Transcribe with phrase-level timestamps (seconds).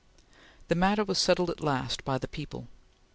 [0.67, 2.65] The matter was settled at last by the people.